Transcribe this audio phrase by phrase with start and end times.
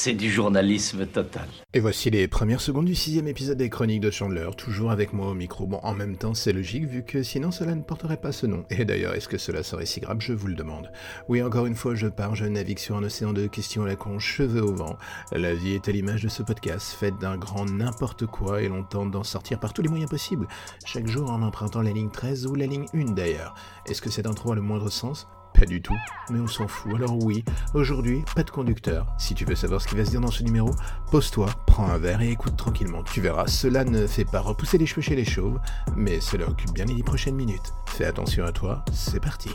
[0.00, 1.46] c'est du journalisme total.
[1.74, 5.28] Et voici les premières secondes du sixième épisode des Chroniques de Chandler, toujours avec moi
[5.28, 5.66] au micro.
[5.66, 8.64] Bon, en même temps, c'est logique vu que sinon cela ne porterait pas ce nom.
[8.70, 10.16] Et d'ailleurs, est-ce que cela serait si grave?
[10.20, 10.90] Je vous le demande.
[11.28, 13.96] Oui, encore une fois, je pars, je navigue sur un océan de questions à la
[13.96, 14.96] con, cheveux au vent.
[15.32, 18.84] La vie est à l'image de ce podcast, fait d'un grand n'importe quoi et l'on
[18.84, 20.48] tente d'en sortir par tous les moyens possibles.
[20.86, 23.54] Chaque jour en empruntant la ligne 13 ou la ligne 1 d'ailleurs.
[23.84, 25.28] Est-ce que cette intro a le moindre sens?
[25.54, 25.96] Pas du tout,
[26.30, 26.94] mais on s'en fout.
[26.94, 27.44] Alors oui,
[27.74, 29.06] aujourd'hui, pas de conducteur.
[29.18, 30.70] Si tu veux savoir ce qui va se dire dans ce numéro,
[31.10, 33.02] pose-toi, prends un verre et écoute tranquillement.
[33.02, 35.60] Tu verras, cela ne fait pas repousser les cheveux chez les chauves,
[35.96, 37.72] mais cela occupe bien les dix prochaines minutes.
[37.86, 39.50] Fais attention à toi, c'est parti.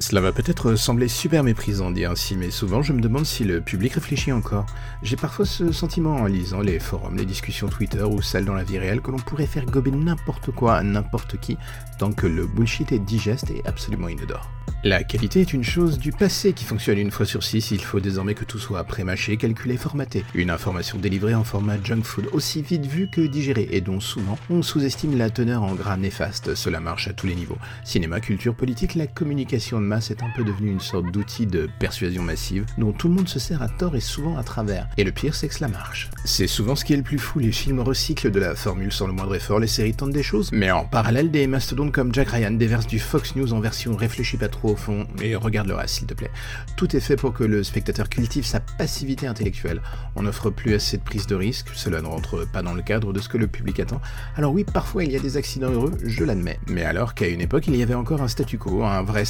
[0.00, 3.60] Cela va peut-être sembler super méprisant dit ainsi, mais souvent je me demande si le
[3.60, 4.64] public réfléchit encore.
[5.02, 8.62] J'ai parfois ce sentiment en lisant les forums, les discussions Twitter ou celles dans la
[8.62, 11.58] vie réelle que l'on pourrait faire gober n'importe quoi à n'importe qui
[11.98, 14.48] tant que le bullshit est digeste et absolument inodore.
[14.84, 17.98] La qualité est une chose du passé qui fonctionne une fois sur six, il faut
[17.98, 20.24] désormais que tout soit pré-mâché, calculé, formaté.
[20.34, 24.38] Une information délivrée en format junk food aussi vite vue que digérée et dont souvent
[24.50, 26.54] on sous-estime la teneur en gras néfaste.
[26.54, 27.58] Cela marche à tous les niveaux.
[27.82, 32.22] Cinéma, culture, politique, la communication masse est un peu devenue une sorte d'outil de persuasion
[32.22, 34.88] massive dont tout le monde se sert à tort et souvent à travers.
[34.96, 36.10] Et le pire c'est que cela marche.
[36.24, 39.06] C'est souvent ce qui est le plus fou, les films recyclent de la formule sans
[39.06, 42.28] le moindre effort, les séries tentent des choses, mais en parallèle des mastodontes comme Jack
[42.28, 45.74] Ryan déversent du Fox News en version réfléchie pas trop au fond, et regarde le
[45.74, 46.30] reste s'il te plaît.
[46.76, 49.80] Tout est fait pour que le spectateur cultive sa passivité intellectuelle.
[50.16, 53.12] On n'offre plus assez de prise de risque, cela ne rentre pas dans le cadre
[53.12, 54.00] de ce que le public attend.
[54.36, 56.58] Alors oui, parfois il y a des accidents heureux, je l'admets.
[56.68, 59.24] Mais alors qu'à une époque il y avait encore un statu quo, un vrai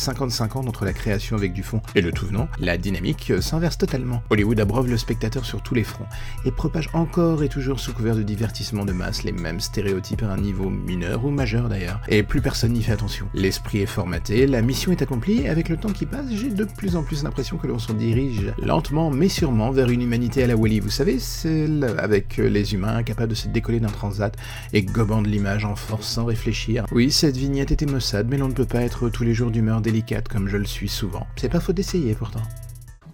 [0.48, 4.22] 50-50 entre la création avec du fond et le tout venant, la dynamique s'inverse totalement.
[4.30, 6.06] Hollywood abreuve le spectateur sur tous les fronts
[6.44, 10.32] et propage encore et toujours sous couvert de divertissement de masse les mêmes stéréotypes à
[10.32, 12.00] un niveau mineur ou majeur d'ailleurs.
[12.08, 13.26] Et plus personne n'y fait attention.
[13.34, 16.96] L'esprit est formaté, la mission est accomplie avec le temps qui passe, j'ai de plus
[16.96, 20.56] en plus l'impression que l'on se dirige lentement mais sûrement vers une humanité à la
[20.56, 20.80] Wally.
[20.80, 24.34] Vous savez, celle avec les humains incapables de se décoller d'un transat
[24.72, 26.84] et gobant de l'image en force sans réfléchir.
[26.92, 29.80] Oui, cette vignette était maussade, mais l'on ne peut pas être tous les jours d'humeur
[29.80, 31.26] délicate comme je le suis souvent.
[31.36, 32.42] C'est pas faute d'essayer pourtant.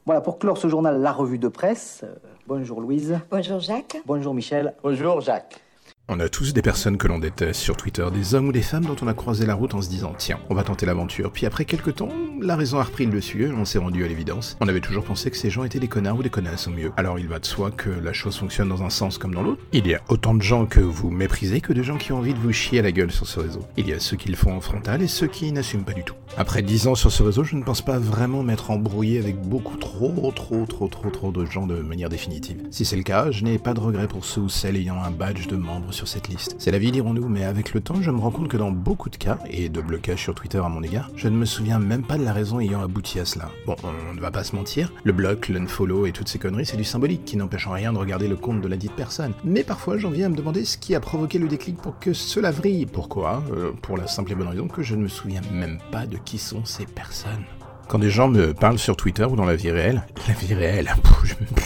[0.05, 2.03] Voilà, pour clore ce journal, la revue de presse.
[2.05, 2.15] Euh,
[2.47, 3.19] bonjour Louise.
[3.31, 3.97] Bonjour Jacques.
[4.05, 4.75] Bonjour Michel.
[4.83, 5.64] Bonjour Jacques.
[6.07, 8.85] On a tous des personnes que l'on déteste sur Twitter, des hommes ou des femmes
[8.85, 11.33] dont on a croisé la route en se disant tiens, on va tenter l'aventure.
[11.33, 12.11] Puis après quelques temps,
[12.43, 14.59] la raison a repris le dessus et on s'est rendu à l'évidence.
[14.61, 16.93] On avait toujours pensé que ces gens étaient des connards ou des connasses au mieux.
[16.99, 19.63] Alors il va de soi que la chose fonctionne dans un sens comme dans l'autre.
[19.73, 22.35] Il y a autant de gens que vous méprisez que de gens qui ont envie
[22.35, 23.61] de vous chier à la gueule sur ce réseau.
[23.79, 26.05] Il y a ceux qui le font en frontal et ceux qui n'assument pas du
[26.05, 26.17] tout.
[26.37, 29.79] Après 10 ans sur ce réseau, je ne pense pas vraiment m'être embrouillé avec beaucoup
[29.79, 32.61] trop, trop, trop, trop, trop de gens de manière définitive.
[32.71, 35.11] Si c'est le cas, je n'ai pas de regret pour ceux ou celles ayant un
[35.11, 38.19] badge de membre sur cette liste la vie, dirons-nous, mais avec le temps, je me
[38.19, 41.09] rends compte que dans beaucoup de cas, et de blocage sur Twitter à mon égard,
[41.15, 43.49] je ne me souviens même pas de la raison ayant abouti à cela.
[43.65, 46.77] Bon, on ne va pas se mentir, le bloc, l'unfollow et toutes ces conneries, c'est
[46.77, 49.35] du symbolique qui n'empêche en rien de regarder le compte de la dite personne.
[49.45, 52.13] Mais parfois, j'en viens à me demander ce qui a provoqué le déclic pour que
[52.13, 52.87] cela vrille.
[52.87, 53.45] Pourquoi?
[53.53, 56.17] Euh, Pour la simple et bonne raison que je ne me souviens même pas de
[56.17, 57.45] qui sont ces personnes.
[57.89, 60.95] Quand des gens me parlent sur Twitter ou dans la vie réelle, la vie réelle,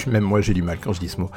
[0.06, 1.30] même moi j'ai du mal quand je dis ce mot,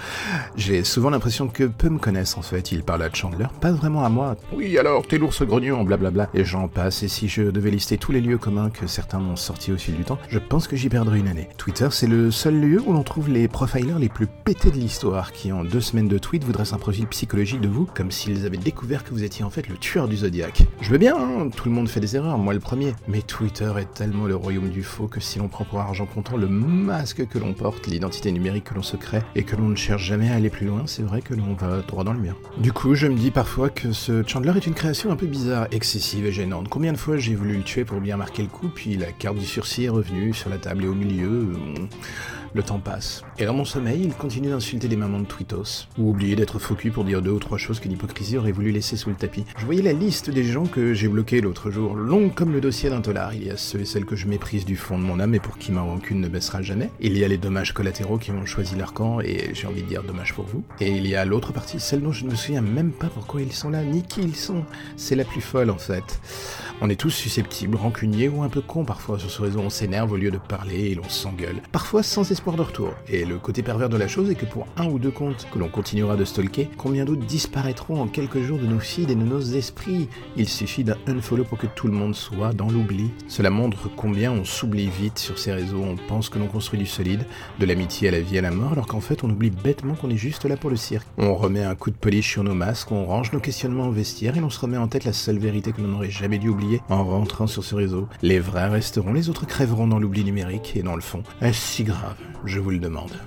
[0.56, 2.72] j'ai souvent l'impression que peu me connaissent en fait.
[2.72, 4.36] Ils parlent à Chandler, pas vraiment à moi.
[4.53, 6.30] Oui alors, t'es l'ours grognon, blablabla.
[6.34, 9.36] Et j'en passe, et si je devais lister tous les lieux communs que certains m'ont
[9.36, 11.50] sortis au fil du temps, je pense que j'y perdrais une année.
[11.58, 15.31] Twitter, c'est le seul lieu où l'on trouve les profilers les plus pétés de l'histoire,
[15.31, 18.46] qui en deux semaines de tweets vous dressent un profil psychologique de vous, comme s'ils
[18.46, 20.64] avaient découvert que vous étiez en fait le tueur du zodiaque.
[20.81, 23.72] Je veux bien, hein, tout le monde fait des erreurs, moi le premier, mais Twitter
[23.78, 27.28] est tellement le royaume du faux que si l'on prend pour argent comptant le masque
[27.28, 30.30] que l'on porte, l'identité numérique que l'on se crée et que l'on ne cherche jamais
[30.30, 32.36] à aller plus loin, c'est vrai que l'on va droit dans le mur.
[32.58, 35.68] Du coup, je me dis parfois que ce Chandler est une création un peu bizarre,
[35.72, 36.70] excessive et gênante.
[36.70, 39.38] Combien de fois j'ai voulu le tuer pour bien marquer le coup, puis la carte
[39.38, 41.50] du sursis est revenue sur la table et au milieu.
[42.53, 43.24] Le temps passe.
[43.41, 46.94] Et dans mon sommeil, il continue d'insulter des mamans de Twitos, ou oublier d'être focus
[46.94, 49.46] pour dire deux ou trois choses que l'hypocrisie aurait voulu laisser sous le tapis.
[49.57, 52.91] Je voyais la liste des gens que j'ai bloqués l'autre jour, longue comme le dossier
[52.91, 53.34] d'un tolard.
[53.34, 55.40] Il y a ceux et celles que je méprise du fond de mon âme et
[55.40, 56.91] pour qui ma rancune ne baissera jamais.
[57.00, 59.88] Il y a les dommages collatéraux qui ont choisi leur camp, et j'ai envie de
[59.88, 60.64] dire dommage pour vous.
[60.79, 63.41] Et il y a l'autre partie, celle dont je ne me souviens même pas pourquoi
[63.41, 64.66] ils sont là, ni qui ils sont.
[64.97, 66.22] C'est la plus folle en fait.
[66.84, 70.11] On est tous susceptibles, rancuniers ou un peu cons parfois sur ce réseau, on s'énerve
[70.11, 71.58] au lieu de parler et l'on s'engueule.
[71.72, 72.93] Parfois sans espoir de retour.
[73.08, 75.57] Et le côté pervers de la chose est que pour un ou deux comptes que
[75.57, 79.23] l'on continuera de stalker, combien d'autres disparaîtront en quelques jours de nos feeds et de
[79.23, 80.09] nos esprits?
[80.35, 83.09] Il suffit d'un unfollow pour que tout le monde soit dans l'oubli.
[83.29, 86.85] Cela montre combien on s'oublie vite sur ces réseaux, on pense que l'on construit du
[86.85, 87.25] solide,
[87.59, 90.09] de l'amitié à la vie à la mort, alors qu'en fait on oublie bêtement qu'on
[90.09, 91.07] est juste là pour le cirque.
[91.17, 94.35] On remet un coup de polish sur nos masques, on range nos questionnements au vestiaire
[94.35, 96.81] et l'on se remet en tête la seule vérité que l'on n'aurait jamais dû oublier
[96.89, 98.09] en rentrant sur ce réseau.
[98.22, 101.23] Les vrais resteront, les autres crèveront dans l'oubli numérique et dans le fond.
[101.41, 103.21] Est-ce si grave Je vous le demande.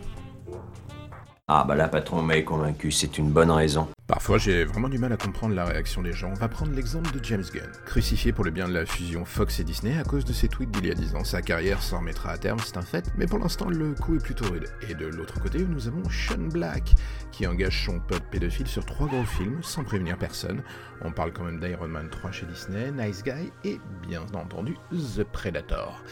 [1.46, 3.87] Ah bah là, patron m'a convaincu, c'est une bonne raison.
[4.06, 6.31] Parfois, j'ai vraiment du mal à comprendre la réaction des gens.
[6.31, 9.61] On va prendre l'exemple de James Gunn, crucifié pour le bien de la fusion Fox
[9.61, 11.25] et Disney à cause de ses tweets d'il y a 10 ans.
[11.25, 14.23] Sa carrière s'en remettra à terme, c'est un fait, mais pour l'instant, le coup est
[14.23, 14.70] plutôt rude.
[14.88, 16.94] Et de l'autre côté, nous avons Sean Black,
[17.31, 20.62] qui engage son pote pédophile sur trois gros films sans prévenir personne.
[21.02, 25.25] On parle quand même d'Iron Man 3 chez Disney, Nice Guy et bien entendu The
[25.25, 26.02] Predator.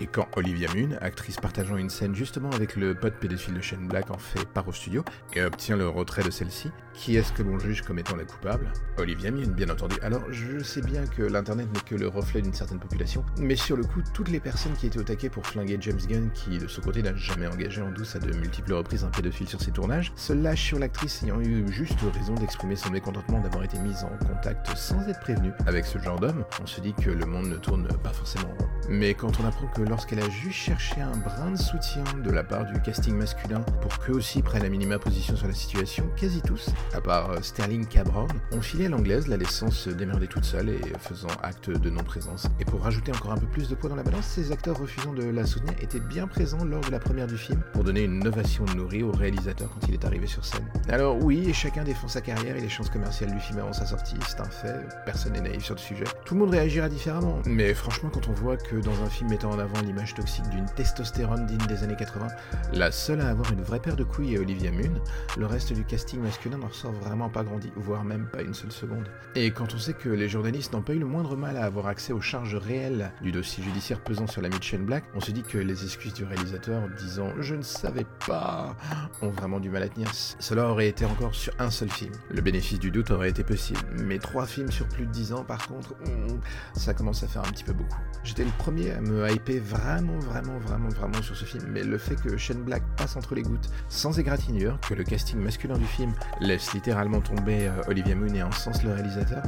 [0.00, 3.88] Et quand Olivia Munn, actrice partageant une scène justement avec le pote pédophile de Shane
[3.88, 5.04] Black, en fait part au studio
[5.34, 8.72] et obtient le retrait de celle-ci, qui est-ce que l'on juge comme étant la coupable?
[8.98, 9.96] Olivia Munn, bien entendu.
[10.02, 13.76] Alors, je sais bien que l'internet n'est que le reflet d'une certaine population, mais sur
[13.76, 16.68] le coup, toutes les personnes qui étaient au taquet pour flinguer James Gunn, qui de
[16.68, 19.70] son côté n'a jamais engagé en douce à de multiples reprises un pédophile sur ses
[19.70, 24.04] tournages, se lâchent sur l'actrice ayant eu juste raison d'exprimer son mécontentement d'avoir été mise
[24.04, 26.44] en contact sans être prévenue avec ce genre d'homme.
[26.62, 28.68] On se dit que le monde ne tourne pas forcément rond.
[28.88, 32.44] Mais quand on apprend que lorsqu'elle a juste cherché un brin de soutien de la
[32.44, 36.42] part du casting masculin pour qu'eux aussi prennent la minima position sur la situation, quasi
[36.42, 40.44] tous, à part euh, Sterling Cabron, ont filé à l'anglaise, la laissant se démerder toute
[40.44, 42.46] seule et faisant acte de non-présence.
[42.60, 45.12] Et pour rajouter encore un peu plus de poids dans la balance, ces acteurs refusant
[45.12, 48.26] de la soutenir étaient bien présents lors de la première du film pour donner une
[48.26, 50.66] ovation nourrie au réalisateur quand il est arrivé sur scène.
[50.88, 54.16] Alors oui, chacun défend sa carrière et les chances commerciales du film avant sa sortie,
[54.28, 56.04] c'est un fait, personne n'est naïf sur le sujet.
[56.24, 59.50] Tout le monde réagira différemment, mais franchement quand on voit que dans un film mettant
[59.50, 62.28] en avant l'image toxique d'une testostérone digne des années 80,
[62.72, 65.00] la seule à avoir une vraie paire de couilles est Olivia Munn,
[65.36, 68.72] le reste du casting masculin n'en ressort vraiment pas grandi, voire même pas une seule
[68.72, 69.08] seconde.
[69.34, 71.86] Et quand on sait que les journalistes n'ont pas eu le moindre mal à avoir
[71.86, 75.42] accès aux charges réelles du dossier judiciaire pesant sur la Mitchell Black, on se dit
[75.42, 78.76] que les excuses du réalisateur disant je ne savais pas
[79.22, 80.08] ont vraiment du mal à tenir.
[80.12, 82.12] Cela aurait été encore sur un seul film.
[82.30, 85.44] Le bénéfice du doute aurait été possible, mais trois films sur plus de dix ans
[85.44, 86.40] par contre, hmm,
[86.74, 88.00] ça commence à faire un petit peu beaucoup.
[88.22, 91.98] J'étais le premier à me hyper vraiment, vraiment, vraiment, vraiment sur ce film, mais le
[91.98, 95.84] fait que Shane Black passe entre les gouttes sans égratignure, que le casting masculin du
[95.84, 99.42] film laisse littéralement tomber euh, Olivia Moon et en sens le réalisateur,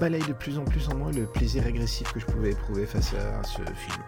[0.00, 3.12] balaye de plus en plus en moi le plaisir régressif que je pouvais éprouver face
[3.14, 4.02] à ce film.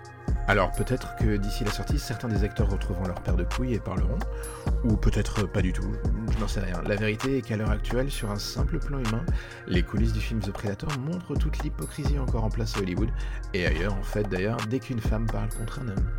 [0.48, 3.78] Alors peut-être que d'ici la sortie, certains des acteurs retrouveront leur paire de couilles et
[3.78, 4.18] parleront,
[4.84, 5.90] ou peut-être pas du tout,
[6.30, 6.82] je n'en sais rien.
[6.82, 9.24] La vérité est qu'à l'heure actuelle, sur un simple plan humain,
[9.66, 13.08] les coulisses du film The Predator montrent toute l'hypocrisie encore en place à Hollywood,
[13.54, 16.10] et ailleurs en fait d'ailleurs, dès qu'une femme parle contre un homme.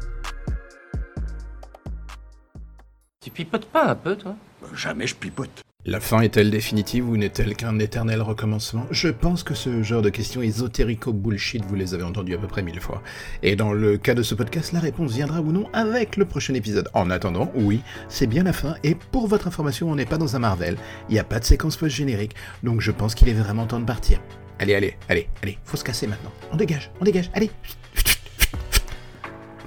[3.21, 4.35] Tu pipotes pas un peu, toi?
[4.73, 5.63] Jamais je pipote.
[5.85, 8.85] La fin est-elle définitive ou n'est-elle qu'un éternel recommencement?
[8.89, 12.61] Je pense que ce genre de questions ésotérico-bullshit, vous les avez entendues à peu près
[12.61, 13.03] mille fois.
[13.41, 16.53] Et dans le cas de ce podcast, la réponse viendra ou non avec le prochain
[16.53, 16.87] épisode.
[16.93, 20.37] En attendant, oui, c'est bien la fin, et pour votre information, on n'est pas dans
[20.37, 20.77] un Marvel,
[21.09, 23.85] il n'y a pas de séquence post-générique, donc je pense qu'il est vraiment temps de
[23.85, 24.21] partir.
[24.59, 26.31] Allez, allez, allez, allez, faut se casser maintenant.
[26.53, 27.51] On dégage, on dégage, allez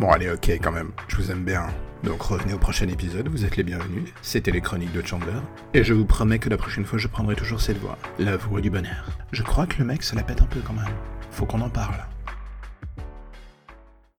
[0.00, 1.66] Bon, allez, ok, quand même, je vous aime bien.
[2.02, 4.04] Donc revenez au prochain épisode, vous êtes les bienvenus.
[4.22, 5.40] C'était les chroniques de Chandler.
[5.74, 8.60] Et je vous promets que la prochaine fois, je prendrai toujours cette voix, la voix
[8.60, 9.06] du bonheur.
[9.32, 10.84] Je crois que le mec se la pète un peu quand même.
[11.30, 11.96] Faut qu'on en parle.